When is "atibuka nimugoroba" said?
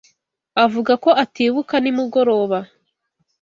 1.23-2.59